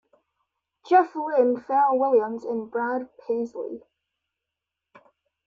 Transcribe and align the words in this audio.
Jeff 0.89 1.13
Lynne, 1.15 1.57
Pharrell 1.57 1.99
Williams 1.99 2.43
and 2.43 2.71
Brad 2.71 3.07
Paisley. 3.27 3.83